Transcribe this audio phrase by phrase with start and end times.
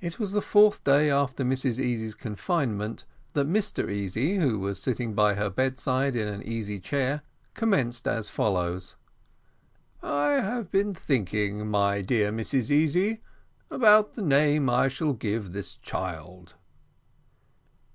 [0.00, 3.04] It was the fourth day after Mrs Easy's confinement
[3.34, 7.20] that Mr Easy, who was sitting by her bedside in an easy chair,
[7.52, 8.96] commenced as follows:
[10.02, 13.20] "I have been thinking, my dear Mrs Easy,
[13.70, 16.54] about the name I shall give this child."